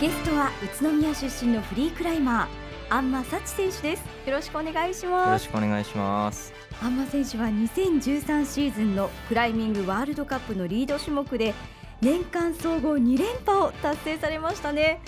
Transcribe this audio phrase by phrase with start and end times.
[0.00, 6.52] ゲストは宇都宮出身のフリークライマー安間幸選手ですよろしくお願いしよろますしくお願いします。
[6.82, 11.52] 安間選手は2013シーズンのクライミングワールドカップのリード種目で
[12.00, 15.00] 年間総合2連覇を達成されましたね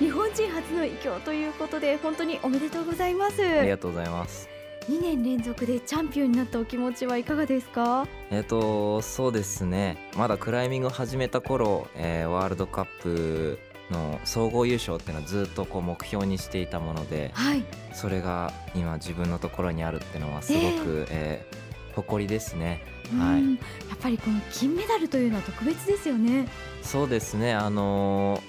[0.00, 4.48] 日本人初の偉業ということで本当におめでとうございますありがとうございます。
[4.88, 8.04] 2年連続でチャンピオンになったお気持ちはいかがですか？
[8.32, 9.96] えっ、とそうですね。
[10.18, 13.60] まだクライミングを始めた頃、えーワールドカップ
[13.92, 17.64] の総合優勝っていうのはずっとこう目標にしていたもので、はい。
[17.92, 21.62] それが今自分のところにあるっていうのはすごく、えー。
[21.94, 22.82] 誇りですね。
[23.18, 23.40] はい。
[23.40, 23.60] うんや
[23.94, 26.48] っぱりこの金メダルというのは特別ですよね。
[26.82, 27.52] そうですね。
[27.54, 28.40] あのー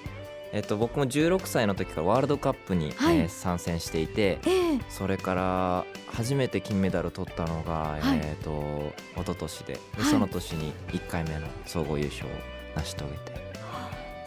[0.54, 3.18] えっ、と僕も16歳の時からワールドカップに、はい。
[3.18, 8.20] えー参戦していて、ええそれから初めて金メダルを取ったのが、はい。
[8.24, 9.80] えっ、と一昨年で
[10.10, 12.30] その年に1回目の総合優勝を
[12.78, 13.54] 成し遂げて、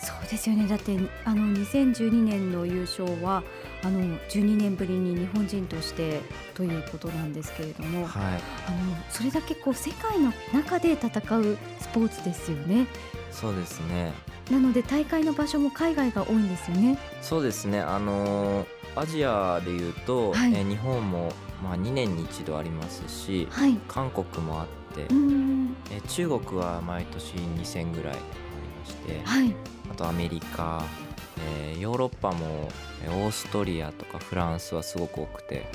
[0.07, 0.69] そうですよね。
[0.69, 3.43] だってあの2012年の優勝は
[3.83, 6.21] あの12年ぶりに日本人として
[6.55, 8.23] ということなんですけれども、はい、
[8.69, 11.09] あのそれだけこう世界の中で戦
[11.39, 12.87] うスポーツですよね。
[13.33, 14.13] そうですね。
[14.49, 16.99] なので大会の場所も海外が多いんですよね。
[17.21, 17.81] そうですね。
[17.81, 18.67] あのー
[18.99, 20.55] アジアでいうと、はい。
[20.55, 23.77] えー日本もまあ2年に一度ありますし、はい。
[23.89, 25.67] 韓国もあって、えー
[26.09, 29.55] 中国は毎年2戦ぐらいありまして、はい。
[29.55, 30.85] あとアメリカ、
[31.39, 32.69] えーヨーロッパも
[33.05, 35.67] えーオーストリアとかフランスはすごく多くて、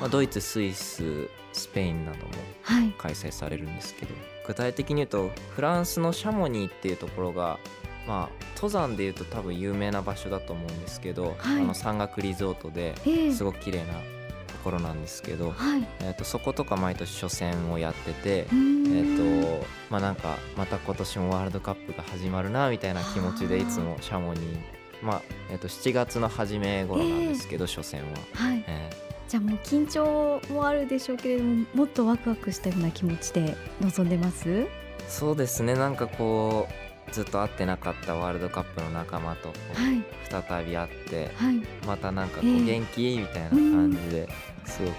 [0.00, 2.24] まあ、ドイツスイススペインなども
[2.62, 2.92] はい。
[2.98, 4.14] 開催されるんですけど
[4.46, 7.58] 具体的に言うとフランスのシャモニーっていうところが
[8.06, 11.62] まあ登山でいうと多分有名な場所だと思うんですけど、はい。
[11.62, 13.32] あの山岳リゾートでええ。
[13.32, 14.21] すごく綺麗なと
[14.62, 15.86] ころなんですけど、はい。
[16.00, 18.46] えー、とそことか毎年初戦をやっててえっ
[19.60, 24.56] とまあなんかまた今年もワールドカップが始まるなみたいな気持ちでいつもシャモニー
[25.02, 28.64] まあえっと7月の初め頃なんですけど、初戦は、はい。
[28.66, 28.90] え
[29.28, 34.46] じゃあもう緊張もあるでしょうけれどももっとワクワクしたような気持ちで臨んでます？
[34.48, 34.68] ー
[35.08, 35.74] そうですね。
[35.74, 36.72] なんかこう
[37.10, 39.52] ずっと会ってなかったワールドカップの仲間と
[40.30, 41.60] 再び会ってはい。
[41.86, 43.18] またなんかこええう元気？
[43.18, 44.28] みたいな感じで
[44.64, 44.94] すごく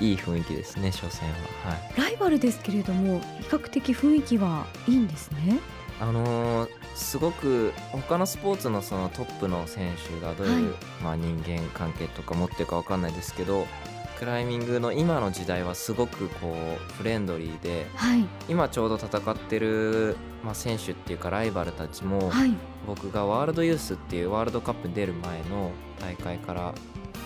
[0.00, 1.34] いい雰囲気ですね初戦は。
[1.70, 2.00] はい。
[2.00, 5.58] ライバルですけれども比較的雰囲気はいいんですね？
[6.00, 10.74] あのーすごく他のスポーツのそのトップの選手がどういう、はい。
[11.04, 13.68] まあ、人間関係とか持ってるかわかんないですけど
[14.18, 18.24] クライミングの今の時代はすごくこうフレンドリーではい。
[18.48, 22.52] 今ちょうど戦ってる、まあ、選手っていうかライバルたちも、はい。
[22.86, 25.70] 僕がワールドユースっていうワールドカップに出る前の
[26.00, 26.74] 大会から、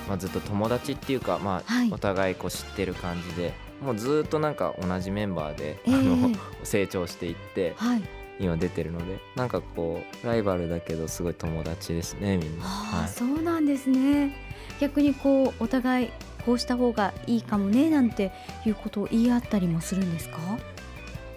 [0.08, 1.90] まあ、ずっと友達っていうか、まあはい。
[1.90, 5.94] お互いこう知ってる感じでもうずっとなんか同じメンバーで、ええ。
[5.94, 6.30] あ の
[6.62, 8.02] 成長していってはい
[8.40, 12.64] 今出てるのでなんかこうライバルだけどすごい友達ですねみんな。
[12.64, 13.08] ああ、はい。
[13.08, 14.34] そうなんですね。
[14.80, 16.10] 逆にこうお互い
[16.44, 18.32] こうした方がいいかもねなんて
[18.66, 20.38] いうことを言い合ったりもするんですか？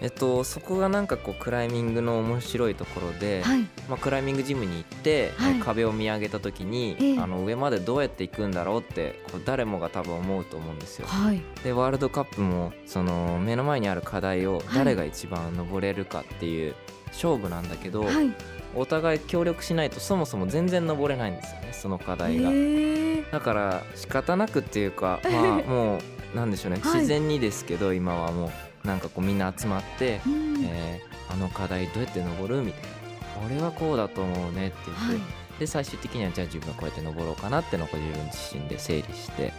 [0.00, 3.60] えっと、そこがなんかこうクライミングの面白いところで、はい。
[3.88, 5.56] まあ、クライミングジムに行って、はい。
[5.56, 7.18] え壁を見上げた時に、ええ。
[7.18, 11.06] あの上までどうやって行くんだろうってこう誰もが多分思うと思うんですよ。
[11.06, 11.42] はい。
[11.64, 14.64] でワールドカップもその目の前にある課題をはい。
[14.74, 16.74] 誰が一番登れるかっていう
[17.08, 18.30] 勝負なんだけど、はい。
[18.74, 22.50] お互い協力しないとそもそも全然登れないんですよねその課題が。
[22.50, 23.22] へえ。
[23.32, 25.98] だから仕方なくっていうか、 まあ、も
[26.34, 26.94] うなんでしょうね、はい。
[26.96, 28.50] 自然にですけど今はもう
[28.86, 30.64] なんかこうみんな集まって、うん。
[30.64, 32.62] えーあの課題どうやって登る？
[32.62, 33.46] みたいな。
[33.46, 35.20] 俺はこうだと思うねって言って、はい。
[35.58, 39.52] で最終的にはじゃあ自分はこうやって登ろうかなってのをこう自分自身で整理しては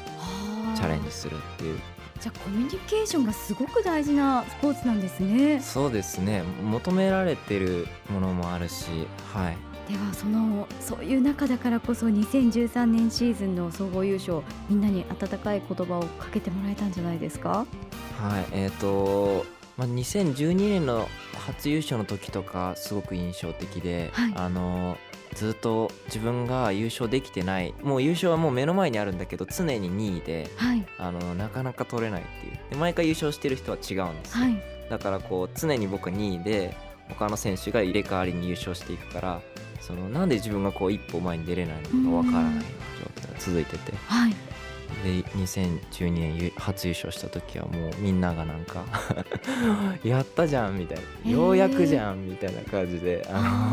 [0.74, 1.80] あチャレンジするっていう。
[2.22, 5.60] じゃあコミュニケーションがすごく大事なスポーツなんですね。
[5.60, 6.42] そうですね。
[6.64, 8.86] 求められてるものもあるし
[9.34, 17.66] はいではそのそういう中だからこそ2013年シーズンの総合優勝みんなに温かい言葉をかけてもらえたんじゃないですか？
[18.20, 19.46] はいえっ、と、
[19.78, 24.34] まあ、2012年の初優勝の時とかすごく印象的で、はい。
[24.36, 24.98] あの
[25.34, 30.86] ずっと自分が優勝できてないもう優勝はもう目の前にあるんだけど常に2位ではい。
[30.98, 32.60] あのなかなか取れないっていう。
[32.72, 34.62] で毎回優勝してる人は違うんですよ、はい。
[34.90, 36.76] だからこう常に僕は2位で
[37.10, 39.42] 他の選手が入れ替わりに優勝していくから
[39.82, 43.94] そのなんで自分がこう一歩前に出れないのかわからないような状態が続いてて。
[44.08, 44.36] はい。
[45.04, 48.86] で2012年ゆ初優勝した時はもうみんながなんか
[50.04, 51.32] やったじゃんみたいな。
[51.32, 53.70] ようやくじゃんみたいな感じであ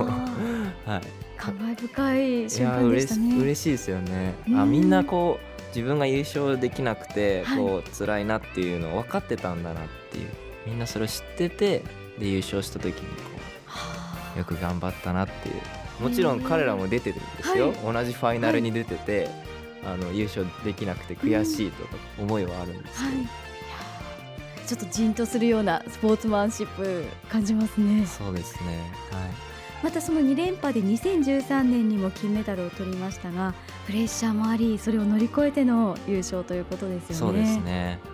[0.87, 1.03] あの はい。
[1.37, 3.37] 感慨深いい瞬間でしたね。
[3.39, 4.35] 嬉しいですよね。
[4.49, 7.59] うんあみんなこう自分が優勝できなくてはい。
[7.59, 10.29] こう辛いなっていうのを分かってたんだなっていう。
[10.67, 11.83] みんなそれを知ってて
[12.19, 13.23] で優勝した時にこ
[13.67, 15.55] はうよく頑張ったなっていう。
[16.01, 19.29] もちろん彼らも出てるんですよ、は同じファイナルに出てて、
[19.85, 28.07] あの優勝できなくて悔しいとか思いはあるんですけど、はい、ちょっとじんとするようなスポーツマンシップ感じますね。
[28.07, 28.93] そうですね。
[29.13, 29.31] はい。
[29.83, 33.53] またその2連覇で2013年にも金メダルを取りましたが
[33.87, 37.15] プレッシャーもありそれを乗り越えての優勝ということですよね。
[37.15, 38.01] そうですね。
[38.05, 38.14] はい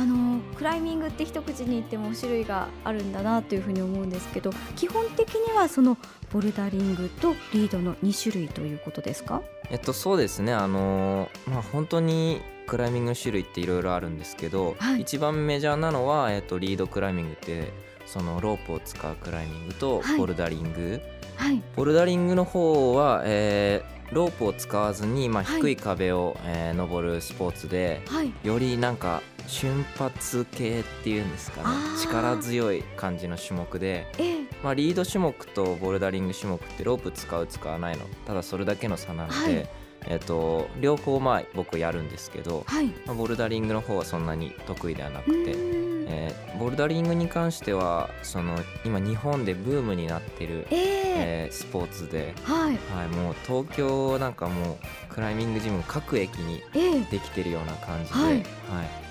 [0.00, 5.98] あのクライミングって一口に言っても種類があるんだなというふうに思うんですけど基本的にはその
[6.32, 9.42] ボルダリングとリードの2種類ということですか？
[9.70, 10.54] えっとそうですね。
[10.54, 15.02] あのーまあ本当にクライミングの種類っていろいろあるんですけど、はい。
[15.02, 17.72] 一番メジャーなのは、えっと、リードクライミングって
[18.06, 20.18] そのロープを使うクライミングとはい。
[20.18, 21.00] ボルダリング、
[21.36, 21.60] はい。
[21.76, 25.60] ボルダリングの方は、えーロープを使わずに、まあ、はい。
[25.60, 28.32] 低い壁を、えー登るスポーツではい。
[28.42, 31.76] よりなんか瞬発系っていうんですかね。
[32.00, 34.40] 力強い感じの種目で、ええ。
[34.62, 38.04] まあ、リード種目とボルダリング種目ってロープ使う使わないの。
[38.26, 39.68] ただそれだけの差なので、はい。
[40.06, 42.86] えっと両方まあ僕やるんですけど、はい。
[43.04, 51.02] まあボルダリングの方はそんなに得意ではなうくて、えーボルダリングに関してはその今日本でブームになってる、ええ。
[51.16, 52.78] えースポーツで、はい。
[52.96, 54.78] はい、もう東京なんかも
[55.10, 57.00] うクライミングジム各駅にええ。
[57.10, 58.42] できてるような感じで、ははいい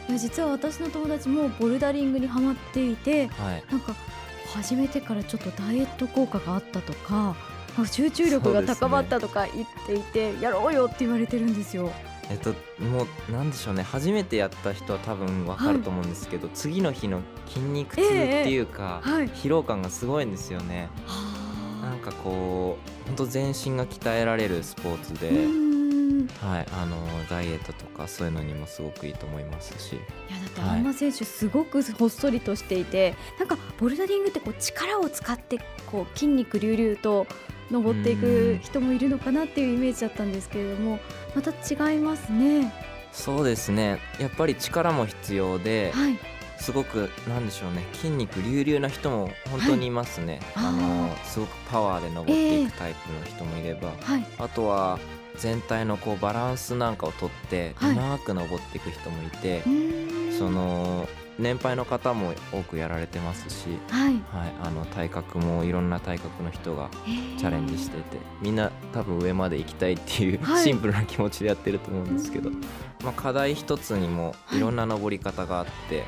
[0.10, 3.64] いや実は私の友達もボルダリングにハマっていてはい。
[3.72, 3.94] なんか
[4.54, 7.36] 始めてからちょっとダイエット効果があったとか
[7.92, 11.92] 集中力が高まったとか言っていて、やろうよって言われてるんですよ。
[12.30, 12.54] えっと
[12.84, 13.84] もうなんでしょうね。
[13.84, 19.30] 初めてやった人は多分わかると思うんですけど、次の日の筋肉痛っていうか、はい。
[19.30, 20.90] 疲労感がすごいんですよね。
[21.84, 25.30] なはんかこう本当全身が鍛えられるスポーツで、
[26.42, 26.98] はい、あの
[27.30, 29.96] ダイエットとかそういうのにもすごくいいと思いますし。
[29.96, 30.02] や
[30.40, 30.70] だってはい。
[30.72, 37.28] あんな選手すごくほっそりとしていて、なんかボルダリングってこう力を使ってこう筋肉隆々と
[37.72, 41.00] 登っていく人もいるのかなっていうイメージだったんですけれども
[41.36, 42.74] また違いますね。
[43.12, 44.00] そうですね。
[44.20, 46.18] やっぱり力も必要ではい。
[46.58, 47.86] すごくなんでしょうね。
[47.94, 50.66] 筋肉隆々な人も本当にいますね、はい。
[50.68, 54.26] あのあすごくパワーで登っていくタイプの人もいれば、はい。
[54.38, 55.00] あとは
[55.40, 57.92] 全体のこうバランスなんかをとってはい。
[57.92, 60.38] うまく登っていく人もいて、うーん。
[60.38, 61.08] その
[61.38, 64.14] 年配の方も多くやられてますし、はい。
[64.14, 66.90] はい、あの体格もいろんな体格の人が
[67.38, 70.64] チャレンジしててみんな多分上まで行きたいっていう、はい。
[70.64, 72.50] シンプルな気持ちでやってると思うんですけど、
[73.04, 74.60] まあ、課題一つにもい。
[74.60, 76.00] ろんな登り方があって、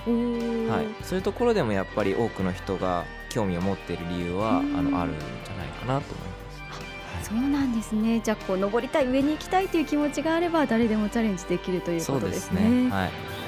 [0.70, 1.04] はい。
[1.06, 4.92] そういうところでもやっぱり多くの人が興味を持っている理由はあうん。
[4.92, 6.31] のあるんじゃないかなと思います。
[7.32, 8.20] そうなんですね。
[8.20, 12.92] じゃあこう登りたい上に行きたいという気持ちがあれば誰でもチャレンジできるということでことですね、ね。
[12.92, 13.41] はい